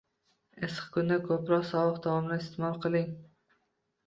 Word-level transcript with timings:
Issiq 0.67 0.87
kunda 0.95 1.19
ko`proq 1.27 1.67
sovuq 1.73 2.01
taomlar 2.07 2.43
iste`mol 2.47 2.81
qiling 2.89 3.15